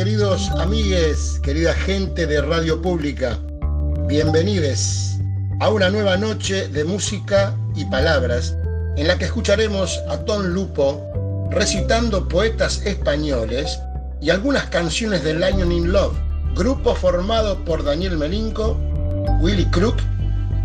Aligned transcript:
Queridos 0.00 0.50
amigues, 0.52 1.38
querida 1.42 1.74
gente 1.74 2.26
de 2.26 2.40
Radio 2.40 2.80
Pública, 2.80 3.38
bienvenidos 4.08 5.18
a 5.60 5.68
una 5.68 5.90
nueva 5.90 6.16
noche 6.16 6.68
de 6.68 6.84
música 6.84 7.54
y 7.76 7.84
palabras 7.84 8.56
en 8.96 9.08
la 9.08 9.18
que 9.18 9.26
escucharemos 9.26 10.00
a 10.08 10.16
Tom 10.24 10.42
Lupo 10.54 11.06
recitando 11.50 12.26
poetas 12.26 12.80
españoles 12.86 13.78
y 14.22 14.30
algunas 14.30 14.64
canciones 14.70 15.22
de 15.22 15.34
Lion 15.34 15.70
in 15.70 15.92
Love, 15.92 16.16
grupo 16.54 16.94
formado 16.94 17.62
por 17.66 17.84
Daniel 17.84 18.16
Melinco, 18.16 18.80
Willy 19.42 19.66
Crook 19.66 19.98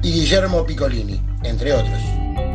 y 0.02 0.14
Guillermo 0.14 0.66
Piccolini, 0.66 1.22
entre 1.44 1.74
otros. 1.74 2.00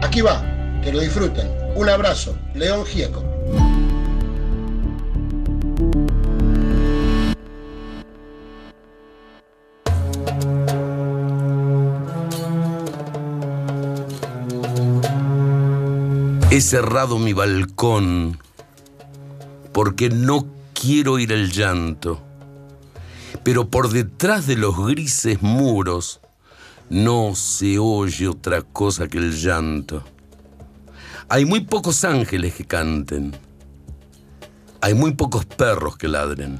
Aquí 0.00 0.22
va, 0.22 0.42
que 0.82 0.90
lo 0.90 1.00
disfruten. 1.00 1.46
Un 1.74 1.90
abrazo, 1.90 2.34
León 2.54 2.86
Gieco. 2.86 3.29
He 16.52 16.60
cerrado 16.60 17.20
mi 17.20 17.32
balcón 17.32 18.36
porque 19.72 20.10
no 20.10 20.48
quiero 20.74 21.20
ir 21.20 21.32
al 21.32 21.48
llanto, 21.52 22.20
pero 23.44 23.70
por 23.70 23.90
detrás 23.90 24.48
de 24.48 24.56
los 24.56 24.76
grises 24.84 25.42
muros 25.42 26.20
no 26.88 27.36
se 27.36 27.78
oye 27.78 28.26
otra 28.26 28.62
cosa 28.62 29.06
que 29.06 29.18
el 29.18 29.32
llanto. 29.32 30.02
Hay 31.28 31.44
muy 31.44 31.60
pocos 31.60 32.04
ángeles 32.04 32.54
que 32.54 32.64
canten, 32.64 33.30
hay 34.80 34.94
muy 34.94 35.12
pocos 35.12 35.46
perros 35.46 35.96
que 35.96 36.08
ladren. 36.08 36.58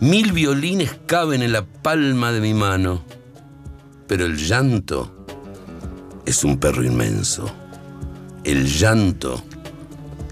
Mil 0.00 0.32
violines 0.32 0.98
caben 1.04 1.42
en 1.42 1.52
la 1.52 1.66
palma 1.66 2.32
de 2.32 2.40
mi 2.40 2.54
mano, 2.54 3.04
pero 4.06 4.24
el 4.24 4.38
llanto 4.38 5.26
es 6.24 6.44
un 6.44 6.56
perro 6.56 6.82
inmenso. 6.82 7.54
El 8.44 8.66
llanto 8.66 9.42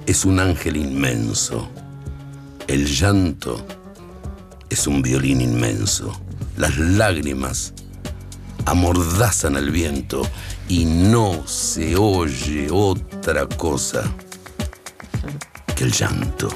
es 0.04 0.26
un 0.26 0.38
ángel 0.38 0.76
inmenso. 0.76 1.66
El 2.66 2.84
llanto 2.84 3.66
es 4.68 4.86
un 4.86 5.00
violín 5.00 5.40
inmenso. 5.40 6.12
Las 6.58 6.76
lágrimas 6.76 7.72
amordazan 8.66 9.56
al 9.56 9.70
viento 9.70 10.28
y 10.68 10.84
no 10.84 11.46
se 11.46 11.96
oye 11.96 12.68
otra 12.70 13.46
cosa 13.46 14.02
que 15.74 15.84
el 15.84 15.92
llanto. 15.92 16.50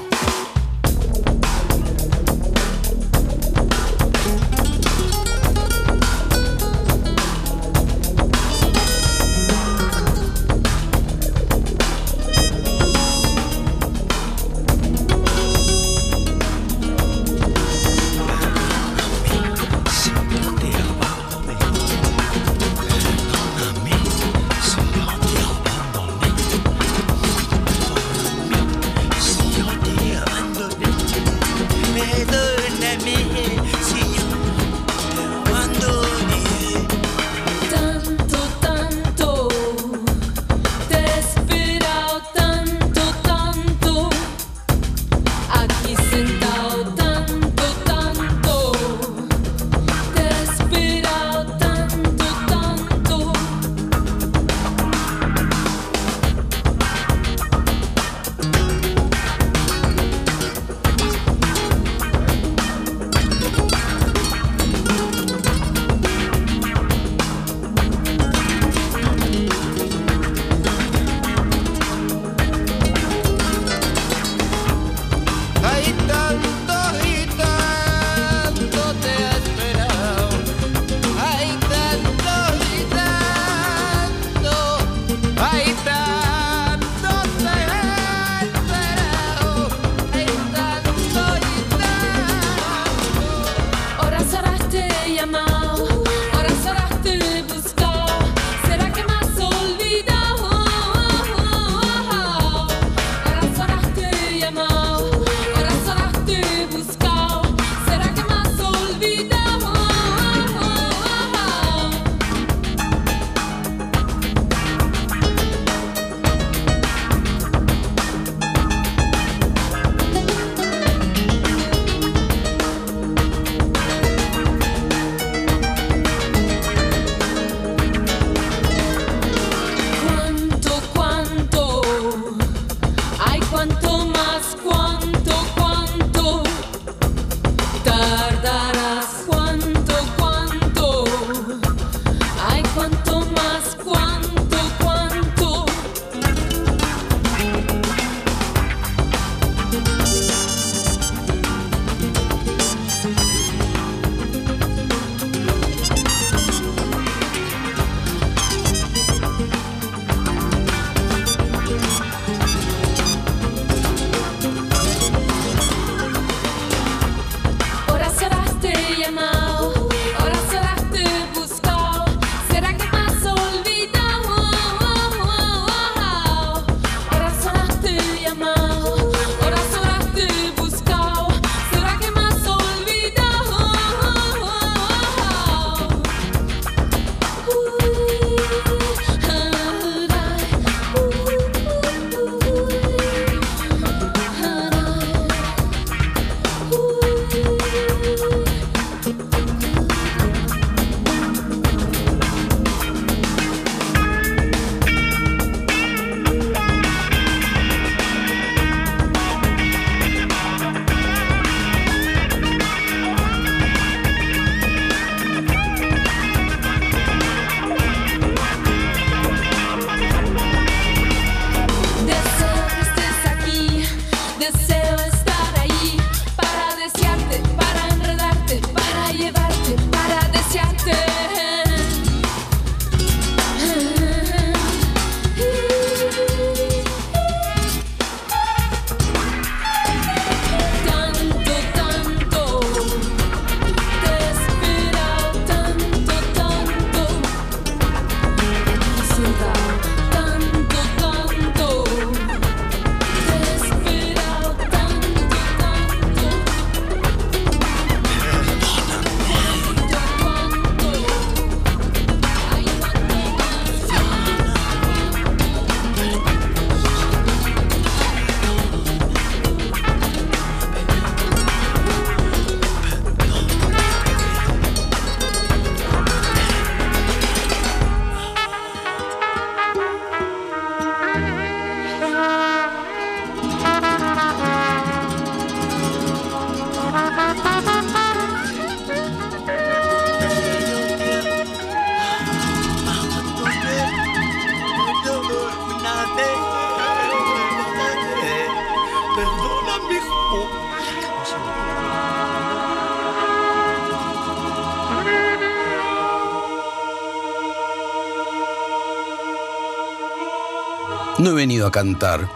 A 311.67 311.71
cantar. 311.71 312.27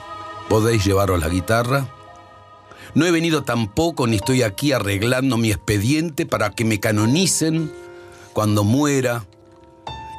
¿Podéis 0.50 0.86
llevaros 0.86 1.20
la 1.20 1.30
guitarra? 1.30 1.88
No 2.94 3.06
he 3.06 3.12
venido 3.12 3.44
tampoco 3.44 4.06
ni 4.06 4.18
estoy 4.18 4.44
aquí 4.44 4.74
arreglando 4.74 5.38
mi 5.38 5.52
expediente 5.52 6.26
para 6.26 6.52
que 6.52 6.66
me 6.66 6.80
canonicen 6.80 7.72
cuando 8.34 8.64
muera. 8.64 9.26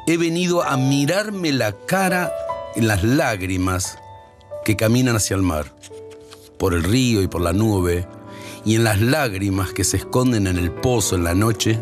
He 0.07 0.17
venido 0.17 0.63
a 0.63 0.75
mirarme 0.75 1.51
la 1.51 1.71
cara 1.71 2.31
en 2.75 2.87
las 2.87 3.03
lágrimas 3.03 3.97
que 4.65 4.75
caminan 4.75 5.15
hacia 5.15 5.35
el 5.35 5.43
mar, 5.43 5.75
por 6.57 6.73
el 6.73 6.83
río 6.83 7.21
y 7.21 7.27
por 7.27 7.41
la 7.41 7.53
nube, 7.53 8.07
y 8.65 8.75
en 8.75 8.83
las 8.83 8.99
lágrimas 9.01 9.71
que 9.71 9.83
se 9.83 9.97
esconden 9.97 10.47
en 10.47 10.57
el 10.57 10.71
pozo 10.71 11.15
en 11.15 11.23
la 11.23 11.35
noche 11.35 11.79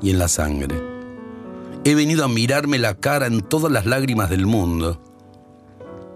y 0.00 0.10
en 0.10 0.18
la 0.18 0.28
sangre. 0.28 0.80
He 1.84 1.94
venido 1.94 2.24
a 2.24 2.28
mirarme 2.28 2.78
la 2.78 2.94
cara 2.94 3.26
en 3.26 3.42
todas 3.42 3.70
las 3.70 3.84
lágrimas 3.84 4.30
del 4.30 4.46
mundo 4.46 5.00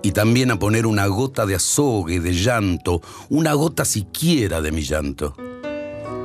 y 0.02 0.12
también 0.12 0.50
a 0.50 0.58
poner 0.58 0.86
una 0.86 1.06
gota 1.06 1.46
de 1.46 1.54
azogue, 1.54 2.20
de 2.20 2.32
llanto, 2.32 3.00
una 3.28 3.52
gota 3.54 3.84
siquiera 3.84 4.60
de 4.60 4.72
mi 4.72 4.82
llanto, 4.82 5.36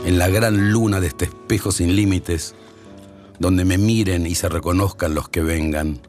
en 0.05 0.17
la 0.17 0.29
gran 0.29 0.71
luna 0.71 0.99
de 0.99 1.07
este 1.07 1.25
espejo 1.25 1.71
sin 1.71 1.95
límites, 1.95 2.55
donde 3.39 3.65
me 3.65 3.77
miren 3.77 4.25
y 4.25 4.35
se 4.35 4.49
reconozcan 4.49 5.13
los 5.13 5.29
que 5.29 5.41
vengan. 5.41 5.99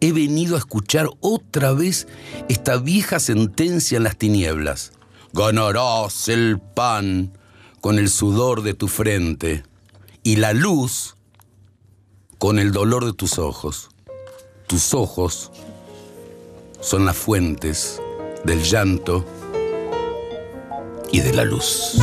He 0.00 0.12
venido 0.12 0.56
a 0.56 0.58
escuchar 0.58 1.08
otra 1.20 1.72
vez 1.72 2.08
esta 2.48 2.76
vieja 2.76 3.20
sentencia 3.20 3.96
en 3.96 4.04
las 4.04 4.16
tinieblas. 4.16 4.92
Ganarás 5.32 6.28
el 6.28 6.58
pan 6.58 7.32
con 7.80 7.98
el 7.98 8.10
sudor 8.10 8.62
de 8.62 8.74
tu 8.74 8.88
frente 8.88 9.62
y 10.22 10.36
la 10.36 10.52
luz 10.52 11.16
con 12.38 12.58
el 12.58 12.72
dolor 12.72 13.04
de 13.06 13.12
tus 13.12 13.38
ojos. 13.38 13.88
Tus 14.66 14.92
ojos 14.92 15.52
son 16.86 17.04
las 17.04 17.16
fuentes 17.16 18.00
del 18.44 18.62
llanto 18.62 19.24
y 21.10 21.18
de 21.18 21.32
la 21.32 21.44
luz. 21.44 21.98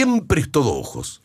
Siempre 0.00 0.40
es 0.40 0.50
todo 0.50 0.78
ojos. 0.78 1.20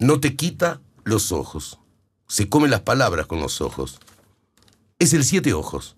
No 0.00 0.18
te 0.18 0.34
quita 0.34 0.80
los 1.04 1.30
ojos. 1.30 1.78
Se 2.26 2.48
come 2.48 2.66
las 2.66 2.80
palabras 2.80 3.28
con 3.28 3.38
los 3.38 3.60
ojos. 3.60 4.00
Es 4.98 5.12
el 5.12 5.22
siete 5.22 5.52
ojos. 5.52 5.96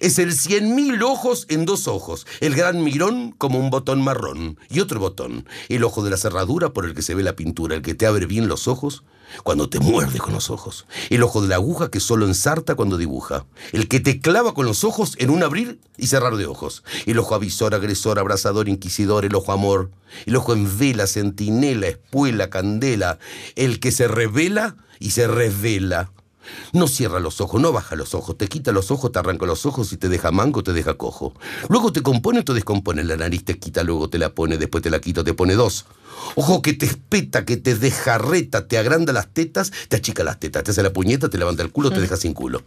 Es 0.00 0.18
el 0.18 0.32
cien 0.32 0.74
mil 0.74 1.02
ojos 1.02 1.46
en 1.48 1.66
dos 1.66 1.88
ojos, 1.88 2.26
el 2.40 2.54
gran 2.54 2.82
mirón 2.82 3.32
como 3.32 3.58
un 3.58 3.70
botón 3.70 4.02
marrón 4.02 4.58
y 4.70 4.80
otro 4.80 5.00
botón, 5.00 5.46
el 5.68 5.84
ojo 5.84 6.02
de 6.02 6.10
la 6.10 6.16
cerradura 6.16 6.72
por 6.72 6.84
el 6.84 6.94
que 6.94 7.02
se 7.02 7.14
ve 7.14 7.22
la 7.22 7.36
pintura, 7.36 7.74
el 7.74 7.82
que 7.82 7.94
te 7.94 8.06
abre 8.06 8.26
bien 8.26 8.48
los 8.48 8.68
ojos 8.68 9.04
cuando 9.42 9.68
te 9.68 9.80
muerde 9.80 10.18
con 10.18 10.32
los 10.32 10.50
ojos, 10.50 10.86
el 11.10 11.22
ojo 11.22 11.42
de 11.42 11.48
la 11.48 11.56
aguja 11.56 11.90
que 11.90 12.00
solo 12.00 12.26
ensarta 12.26 12.74
cuando 12.74 12.96
dibuja, 12.96 13.46
el 13.72 13.88
que 13.88 14.00
te 14.00 14.20
clava 14.20 14.54
con 14.54 14.66
los 14.66 14.84
ojos 14.84 15.14
en 15.18 15.30
un 15.30 15.42
abrir 15.42 15.80
y 15.96 16.06
cerrar 16.06 16.36
de 16.36 16.46
ojos, 16.46 16.84
el 17.06 17.18
ojo 17.18 17.34
avisor, 17.34 17.74
agresor, 17.74 18.18
abrazador, 18.18 18.68
inquisidor, 18.68 19.24
el 19.24 19.34
ojo 19.34 19.52
amor, 19.52 19.90
el 20.26 20.36
ojo 20.36 20.52
en 20.52 20.78
vela, 20.78 21.06
centinela, 21.06 21.88
espuela, 21.88 22.50
candela, 22.50 23.18
el 23.56 23.80
que 23.80 23.92
se 23.92 24.08
revela 24.08 24.76
y 25.00 25.10
se 25.10 25.26
revela 25.26 26.12
no 26.72 26.88
cierra 26.88 27.20
los 27.20 27.40
ojos, 27.40 27.60
no 27.60 27.72
baja 27.72 27.96
los 27.96 28.14
ojos, 28.14 28.36
te 28.36 28.48
quita 28.48 28.72
los 28.72 28.90
ojos, 28.90 29.12
te 29.12 29.18
arranca 29.18 29.46
los 29.46 29.66
ojos 29.66 29.92
y 29.92 29.96
te 29.96 30.08
deja 30.08 30.30
manco, 30.30 30.62
te 30.62 30.72
deja 30.72 30.94
cojo. 30.94 31.34
Luego 31.68 31.92
te 31.92 32.02
compone 32.02 32.40
o 32.40 32.44
te 32.44 32.54
descompone 32.54 33.04
la 33.04 33.16
nariz, 33.16 33.44
te 33.44 33.58
quita, 33.58 33.82
luego 33.82 34.08
te 34.08 34.18
la 34.18 34.30
pone, 34.30 34.58
después 34.58 34.82
te 34.82 34.90
la 34.90 35.00
quita, 35.00 35.24
te 35.24 35.34
pone 35.34 35.54
dos. 35.54 35.86
Ojo 36.36 36.62
que 36.62 36.72
te 36.72 36.86
espeta, 36.86 37.44
que 37.44 37.56
te 37.56 37.74
deja 37.74 38.18
reta, 38.18 38.66
te 38.66 38.78
agranda 38.78 39.12
las 39.12 39.28
tetas, 39.28 39.72
te 39.88 39.96
achica 39.96 40.24
las 40.24 40.38
tetas, 40.38 40.64
te 40.64 40.70
hace 40.70 40.82
la 40.82 40.92
puñeta, 40.92 41.28
te 41.28 41.38
levanta 41.38 41.62
el 41.62 41.70
culo, 41.70 41.90
te 41.90 41.98
mm. 41.98 42.02
deja 42.02 42.16
sin 42.16 42.34
culo. 42.34 42.62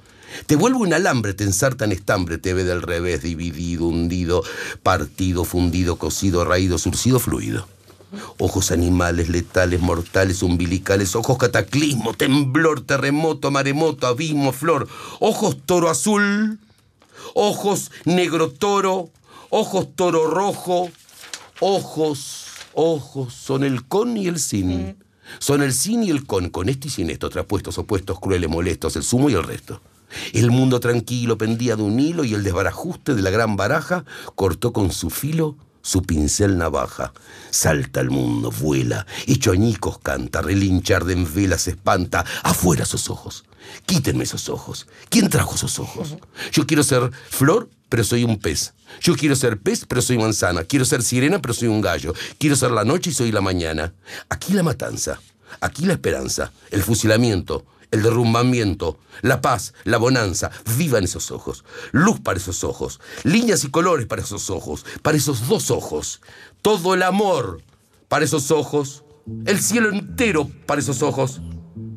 Te 0.46 0.56
vuelve 0.56 0.80
un 0.80 0.94
alambre, 0.94 1.34
te 1.34 1.44
ensarta 1.44 1.86
en 1.86 1.92
estambre, 1.92 2.38
te 2.38 2.54
ve 2.54 2.64
del 2.64 2.82
revés, 2.82 3.22
dividido, 3.22 3.86
hundido, 3.86 4.44
partido, 4.84 5.46
fundido, 5.46 5.96
cocido, 5.96 6.44
raído, 6.46 6.78
surcido, 6.78 7.20
fluido 7.20 7.68
ojos 8.38 8.72
animales, 8.72 9.30
letales, 9.30 9.82
mortales, 9.82 10.44
umbilicales, 10.44 11.16
ojos 11.16 11.38
cataclismo, 11.38 12.14
temblor, 12.14 12.82
terremoto, 12.82 13.52
maremoto, 13.52 14.08
abismo, 14.08 14.52
flor, 14.52 14.88
ojos 15.20 15.58
toro 15.66 15.90
azul, 15.90 16.60
ojos 17.34 17.92
negro 18.06 18.52
toro, 18.52 19.10
ojos 19.50 19.88
toro 19.96 20.28
rojo, 20.28 20.90
ojos, 21.60 22.46
ojos, 22.74 23.34
son 23.34 23.64
el 23.64 23.86
con 23.86 24.18
y 24.18 24.28
el 24.28 24.40
sin. 24.40 24.98
Son 25.40 25.62
el 25.62 25.74
sin 25.74 26.04
y 26.04 26.10
el 26.10 26.26
con, 26.26 26.50
con 26.50 26.70
esto 26.70 26.88
y 26.88 26.92
sin 26.92 27.10
esto, 27.10 27.30
traspuestos, 27.30 27.78
opuestos, 27.78 28.20
crueles, 28.20 28.50
molestos, 28.50 28.96
el 28.96 29.04
sumo 29.04 29.30
y 29.30 29.34
el 29.34 29.44
resto. 29.44 29.82
El 30.32 30.52
mundo 30.52 30.80
tranquilo 30.80 31.38
pendía 31.38 31.76
de 31.76 31.84
un 31.84 32.00
hilo 32.00 32.24
y 32.24 32.34
el 32.34 32.44
desbarajuste 32.44 33.14
de 33.14 33.22
la 33.22 33.30
gran 33.30 33.58
baraja 33.58 34.06
cortó 34.36 34.72
con 34.72 34.94
su 34.94 35.10
filo 35.10 35.58
su 35.88 36.04
pincel 36.04 36.58
navaja. 36.58 37.14
Salta 37.50 38.02
al 38.02 38.10
mundo, 38.10 38.52
vuela, 38.52 39.08
hecho 39.26 39.54
añicos 39.54 40.00
canta, 40.00 40.42
relinchar 40.42 41.06
de 41.06 41.16
velas 41.16 41.70
espanta. 41.70 42.26
Afuera 42.44 42.84
esos 42.84 43.10
ojos. 43.10 43.46
Quítenme 43.86 44.26
esos 44.26 44.50
ojos. 44.50 44.88
¿Quién 45.08 45.30
trajo 45.30 45.56
esos 45.56 45.80
ojos? 45.80 46.18
Yo 46.52 46.68
quiero 46.68 46.84
ser 46.84 47.10
flor, 47.30 47.70
pero 47.88 48.04
soy 48.04 48.26
un 48.26 48.38
pez. 48.38 48.74
Yo 49.00 49.16
quiero 49.16 49.38
ser 49.38 49.60
pez, 49.60 49.86
pero 49.88 50.02
soy 50.02 50.18
manzana. 50.18 50.66
Quiero 50.66 50.84
ser 50.84 51.02
sirena, 51.04 51.42
pero 51.42 51.54
soy 51.54 51.70
un 51.70 51.80
gallo. 51.80 52.14
Quiero 52.38 52.58
ser 52.58 52.72
la 52.72 52.84
noche 52.84 53.12
y 53.12 53.14
soy 53.14 53.32
la 53.32 53.40
mañana. 53.40 53.94
Aquí 54.28 54.52
la 54.52 54.64
matanza. 54.64 55.22
Aquí 55.62 55.86
la 55.86 55.94
esperanza. 55.94 56.52
El 56.70 56.84
fusilamiento 56.84 57.66
el 57.92 58.04
derrumbamiento, 58.04 58.98
la 59.22 59.42
paz, 59.42 59.74
la 59.84 59.98
bonanza, 59.98 60.52
viva 60.78 60.98
en 60.98 61.06
esos 61.06 61.32
ojos. 61.32 61.64
Luz 61.92 62.20
para 62.20 62.38
esos 62.38 62.64
ojos, 62.64 63.00
líneas 63.24 63.64
y 63.64 63.70
colores 63.70 64.06
para 64.06 64.22
esos 64.22 64.50
ojos, 64.50 64.86
para 65.02 65.18
esos 65.18 65.48
dos 65.48 65.72
ojos. 65.72 66.22
Todo 66.62 66.94
el 66.94 67.04
amor 67.04 67.62
para 68.08 68.26
esos 68.26 68.52
ojos, 68.52 69.04
el 69.46 69.60
cielo 69.60 69.90
entero 69.90 70.50
para 70.66 70.82
esos 70.82 71.02
ojos. 71.02 71.42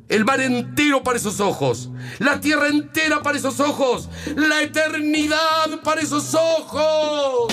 El 0.09 0.25
mar 0.25 0.40
entero 0.40 1.04
para 1.04 1.18
esos 1.18 1.38
ojos, 1.38 1.88
la 2.18 2.40
tierra 2.40 2.66
entera 2.66 3.23
para 3.23 3.38
esos 3.38 3.61
ojos, 3.61 4.09
la 4.35 4.61
eternidad 4.61 5.82
para 5.85 6.00
esos 6.00 6.35
ojos. 6.35 7.52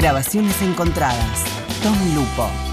Grabaciones 0.00 0.62
encontradas. 0.62 1.44
Tom 1.82 1.94
Lupo. 2.14 2.69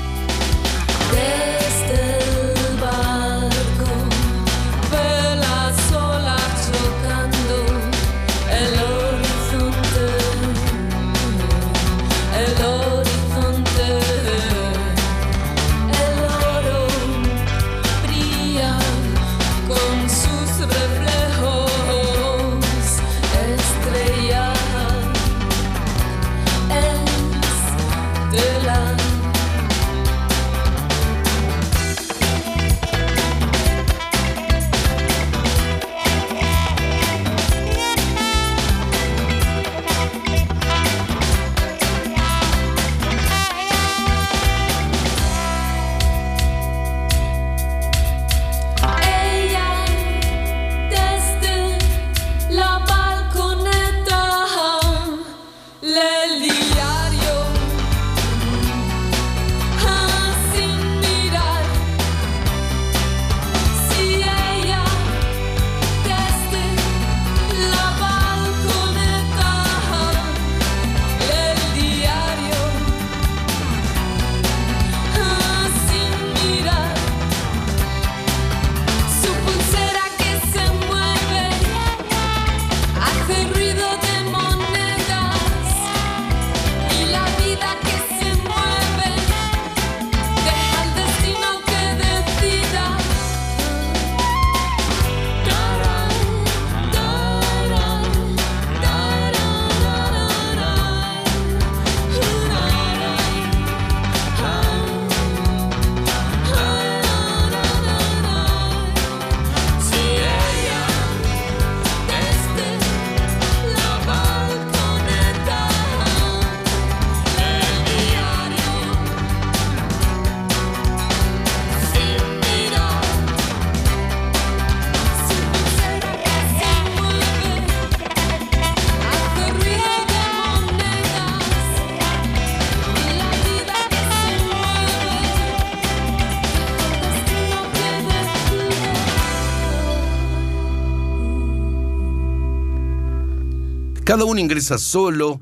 Cada 144.07 144.24
uno 144.24 144.39
ingresa 144.39 144.77
solo 144.77 145.41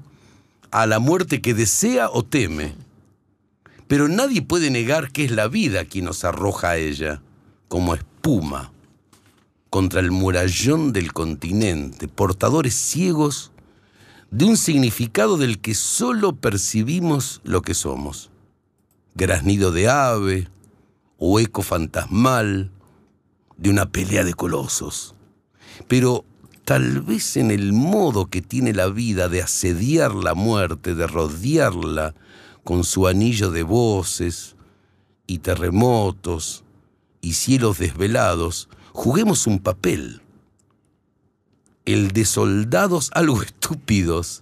a 0.71 0.87
la 0.87 0.97
muerte 0.97 1.39
que 1.39 1.53
desea 1.53 2.09
o 2.09 2.25
teme. 2.25 2.73
Pero 3.87 4.07
nadie 4.07 4.41
puede 4.41 4.71
negar 4.71 5.11
que 5.11 5.23
es 5.23 5.29
la 5.29 5.47
vida 5.47 5.85
quien 5.85 6.05
nos 6.05 6.23
arroja 6.23 6.71
a 6.71 6.77
ella, 6.77 7.21
como 7.67 7.93
espuma, 7.93 8.71
contra 9.69 9.99
el 9.99 10.09
murallón 10.09 10.93
del 10.93 11.13
continente, 11.13 12.07
portadores 12.07 12.73
ciegos 12.73 13.51
de 14.31 14.45
un 14.45 14.57
significado 14.57 15.37
del 15.37 15.59
que 15.59 15.75
solo 15.75 16.35
percibimos 16.35 17.41
lo 17.43 17.61
que 17.61 17.75
somos. 17.75 18.31
Graznido 19.13 19.71
de 19.71 19.89
ave 19.89 20.49
o 21.19 21.39
eco 21.39 21.61
fantasmal 21.61 22.71
de 23.57 23.69
una 23.69 23.91
pelea 23.91 24.23
de 24.23 24.33
colosos. 24.33 25.13
Pero 25.87 26.25
tal 26.65 27.01
vez 27.01 27.37
en 27.37 27.51
el 27.51 27.73
modo 27.73 28.25
que 28.25 28.41
tiene 28.41 28.73
la 28.73 28.87
vida 28.87 29.29
de 29.29 29.43
asediar 29.43 30.15
la 30.15 30.33
muerte, 30.33 30.95
de 30.95 31.05
rodearla 31.05 32.15
con 32.63 32.83
su 32.83 33.07
anillo 33.07 33.51
de 33.51 33.61
voces 33.61 34.55
y 35.27 35.37
terremotos 35.37 36.63
y 37.21 37.33
cielos 37.33 37.77
desvelados, 37.77 38.67
juguemos 38.93 39.45
un 39.45 39.59
papel, 39.59 40.21
el 41.85 42.11
de 42.11 42.25
soldados 42.25 43.11
algo 43.13 43.41
estúpidos, 43.43 44.41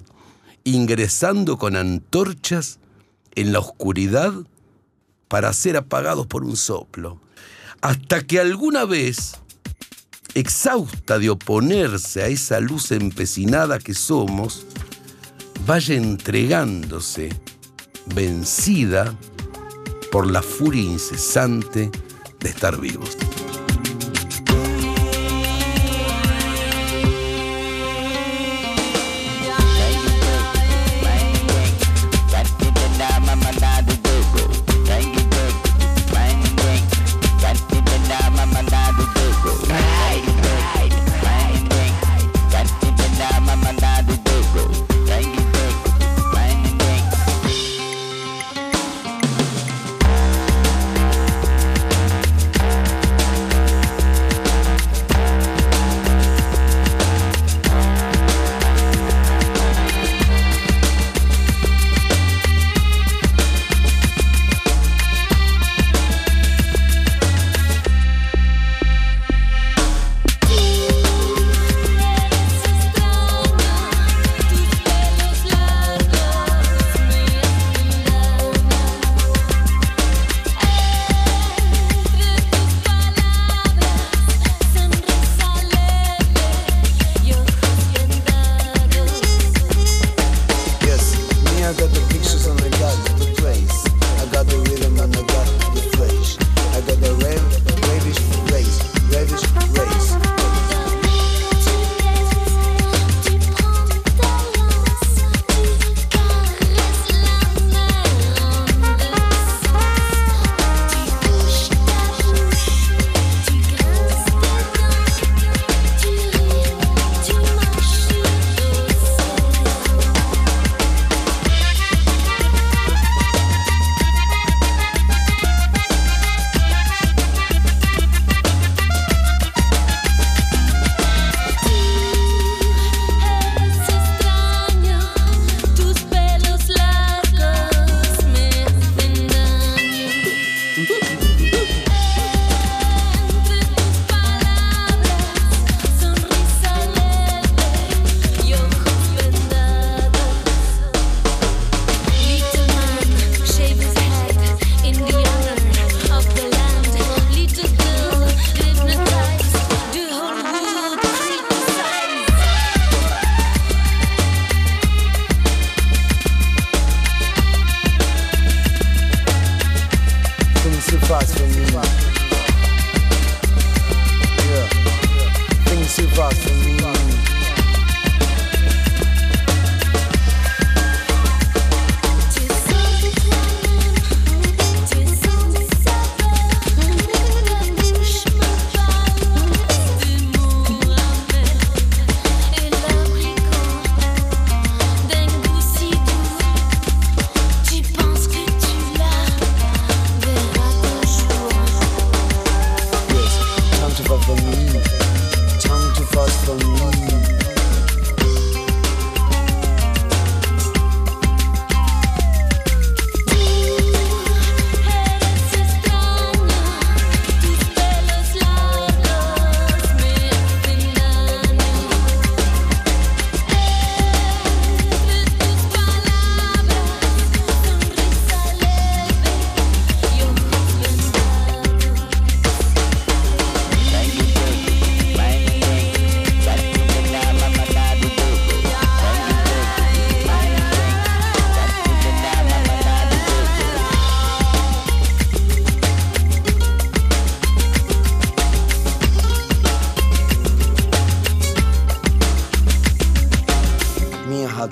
ingresando 0.64 1.58
con 1.58 1.76
antorchas 1.76 2.80
en 3.36 3.52
la 3.52 3.60
oscuridad 3.60 4.34
para 5.28 5.52
ser 5.52 5.76
apagados 5.76 6.26
por 6.28 6.46
un 6.46 6.56
soplo, 6.56 7.20
hasta 7.82 8.26
que 8.26 8.40
alguna 8.40 8.86
vez 8.86 9.43
exhausta 10.36 11.20
de 11.20 11.30
oponerse 11.30 12.22
a 12.22 12.28
esa 12.28 12.60
luz 12.60 12.92
empecinada 12.92 13.80
que 13.80 13.94
somos, 13.94 14.66
vaya 15.66 15.96
entregándose, 15.96 17.30
vencida 18.14 19.16
por 20.12 20.30
la 20.30 20.42
furia 20.42 20.84
incesante 20.84 21.90
de 22.40 22.50
estar 22.50 22.80
vivos. 22.80 23.18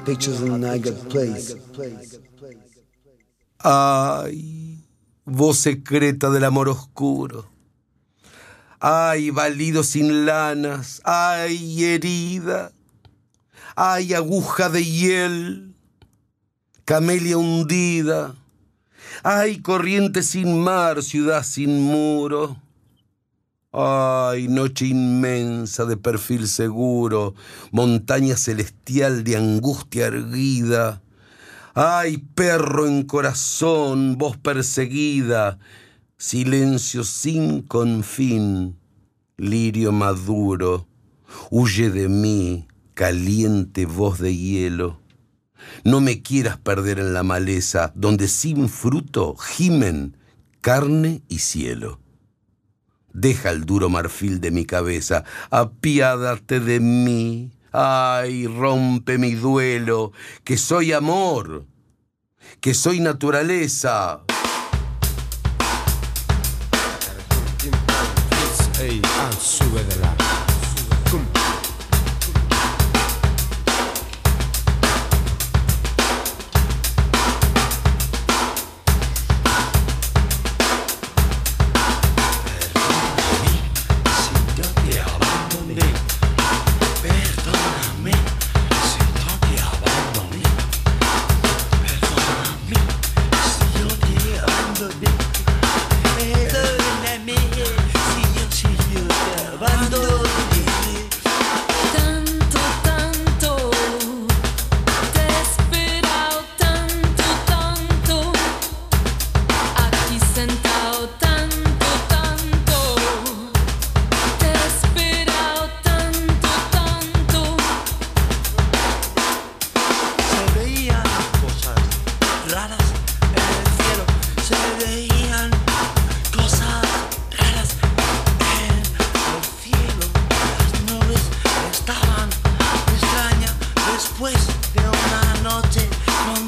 Pictures 0.06 0.42
and 0.42 0.66
I 0.66 0.78
got 0.80 1.10
plays. 1.10 1.56
Ay, 3.64 4.84
voz 5.26 5.58
secreta 5.60 6.30
del 6.30 6.44
amor 6.44 6.70
oscuro. 6.70 7.46
Ay, 8.80 9.30
valido 9.30 9.84
sin 9.84 10.26
lanas. 10.26 11.02
Ay, 11.04 11.84
herida. 11.84 12.72
Ay, 13.76 14.14
aguja 14.14 14.70
de 14.70 14.84
hiel. 14.84 15.76
Camelia 16.86 17.38
hundida. 17.38 18.36
Ay, 19.24 19.62
corriente 19.62 20.24
sin 20.24 20.64
mar, 20.64 21.04
ciudad 21.04 21.44
sin 21.44 21.80
muro. 21.80 22.58
Ay, 23.74 24.50
noche 24.50 24.88
inmensa 24.88 25.86
de 25.86 25.96
perfil 25.96 26.50
seguro, 26.50 27.36
montaña 27.72 28.36
celestial 28.36 29.24
de 29.24 29.38
angustia 29.38 30.08
erguida. 30.08 31.02
Ay, 31.74 32.18
perro 32.18 32.86
en 32.86 33.04
corazón, 33.04 34.18
voz 34.18 34.36
perseguida, 34.36 35.58
silencio 36.18 37.06
sin 37.06 37.62
confín, 37.62 38.78
lirio 39.38 39.94
maduro, 39.94 40.86
huye 41.50 41.90
de 41.90 42.10
mí, 42.10 42.68
caliente 42.94 43.86
voz 43.86 44.20
de 44.20 44.36
hielo. 44.36 45.00
No 45.86 46.02
me 46.02 46.22
quieras 46.22 46.58
perder 46.58 47.00
en 47.00 47.14
la 47.14 47.24
maleza, 47.24 47.94
donde 47.96 48.28
sin 48.28 48.68
fruto 48.68 49.38
gimen 49.38 50.18
carne 50.60 51.24
y 51.30 51.40
cielo. 51.40 52.01
Deja 53.14 53.50
el 53.50 53.66
duro 53.66 53.90
marfil 53.90 54.40
de 54.40 54.52
mi 54.52 54.66
cabeza, 54.66 55.24
apiádate 55.50 56.60
de 56.60 56.80
mí. 56.80 57.52
Ay, 57.72 58.48
rompe 58.48 59.18
mi 59.18 59.34
duelo, 59.34 60.12
que 60.44 60.58
soy 60.58 60.92
amor, 60.94 61.66
que 62.60 62.74
soy 62.74 63.00
naturaleza. 63.00 64.24
sube 69.40 70.21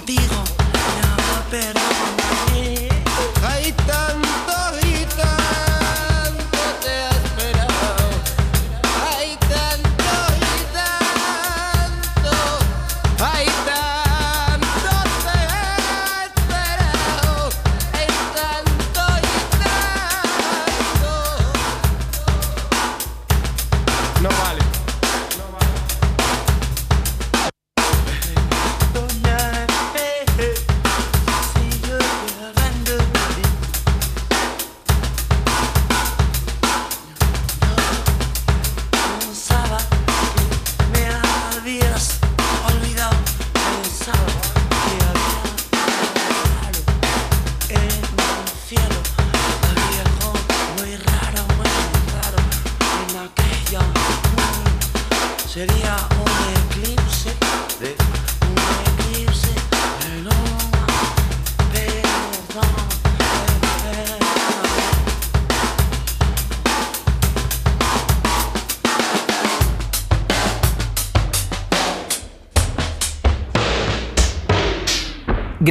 de 0.05 0.15
la 0.15 0.22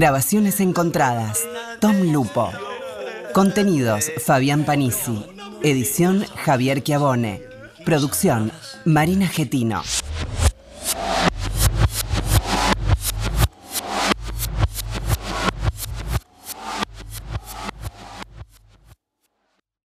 Grabaciones 0.02 0.58
encontradas. 0.58 1.46
Tom 1.78 2.12
Lupo. 2.12 2.50
Contenidos 3.32 4.10
Fabián 4.26 4.64
Panisi. 4.64 5.24
Edición 5.62 6.24
Javier 6.44 6.82
Chiavone. 6.82 7.44
Producción 7.84 8.50
Marina 8.84 9.28
Getino. 9.28 9.80